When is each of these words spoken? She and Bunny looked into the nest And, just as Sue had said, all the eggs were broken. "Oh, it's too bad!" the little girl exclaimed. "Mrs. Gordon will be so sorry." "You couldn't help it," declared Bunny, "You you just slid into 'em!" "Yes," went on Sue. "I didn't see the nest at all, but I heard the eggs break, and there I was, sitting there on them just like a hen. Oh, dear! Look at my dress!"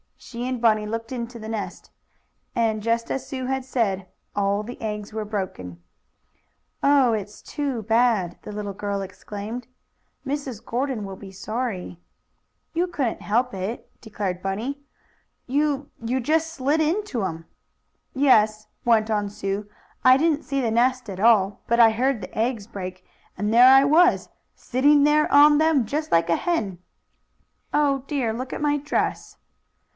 She 0.17 0.47
and 0.47 0.61
Bunny 0.61 0.85
looked 0.87 1.11
into 1.11 1.37
the 1.37 1.49
nest 1.49 1.91
And, 2.55 2.81
just 2.81 3.11
as 3.11 3.27
Sue 3.27 3.47
had 3.47 3.65
said, 3.65 4.07
all 4.35 4.63
the 4.63 4.81
eggs 4.81 5.13
were 5.13 5.25
broken. 5.25 5.81
"Oh, 6.81 7.13
it's 7.13 7.41
too 7.41 7.81
bad!" 7.83 8.37
the 8.41 8.51
little 8.51 8.73
girl 8.73 9.01
exclaimed. 9.01 9.67
"Mrs. 10.25 10.63
Gordon 10.63 11.05
will 11.05 11.15
be 11.15 11.31
so 11.31 11.45
sorry." 11.51 11.99
"You 12.73 12.87
couldn't 12.87 13.21
help 13.21 13.53
it," 13.53 13.89
declared 14.01 14.41
Bunny, 14.41 14.81
"You 15.47 15.89
you 16.03 16.19
just 16.19 16.53
slid 16.53 16.81
into 16.81 17.23
'em!" 17.23 17.45
"Yes," 18.13 18.67
went 18.85 19.11
on 19.11 19.29
Sue. 19.29 19.67
"I 20.03 20.17
didn't 20.17 20.43
see 20.43 20.61
the 20.61 20.71
nest 20.71 21.09
at 21.09 21.19
all, 21.19 21.61
but 21.67 21.79
I 21.79 21.91
heard 21.91 22.21
the 22.21 22.37
eggs 22.37 22.65
break, 22.65 23.05
and 23.37 23.53
there 23.53 23.71
I 23.71 23.83
was, 23.83 24.29
sitting 24.55 25.03
there 25.03 25.31
on 25.31 25.57
them 25.57 25.85
just 25.85 26.11
like 26.11 26.29
a 26.29 26.37
hen. 26.37 26.79
Oh, 27.73 27.99
dear! 28.07 28.33
Look 28.33 28.51
at 28.53 28.61
my 28.61 28.77
dress!" 28.77 29.37